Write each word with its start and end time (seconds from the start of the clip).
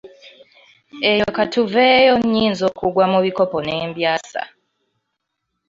Eyo 1.11 1.27
ka 1.35 1.43
tuveeyo 1.53 2.13
nnyinza 2.21 2.63
okugwa 2.71 3.05
mu 3.13 3.19
bikopo 3.25 3.57
ne 3.63 3.75
mbyasa. 3.89 4.41